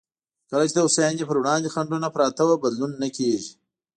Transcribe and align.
کله 0.49 0.63
چې 0.67 0.73
د 0.75 0.79
هوساینې 0.85 1.25
پر 1.27 1.37
وړاندې 1.41 1.71
خنډونه 1.73 2.07
پراته 2.15 2.41
وي، 2.47 2.55
بدلون 2.63 2.91
نه 3.01 3.09
کېږي. 3.17 3.51